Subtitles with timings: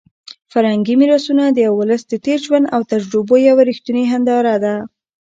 [0.51, 4.75] فرهنګي میراثونه د یو ولس د تېر ژوند او تجربو یوه رښتونې هنداره ده.